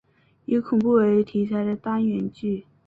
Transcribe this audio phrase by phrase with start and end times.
[0.45, 2.65] 以恐怖为题材的单元剧。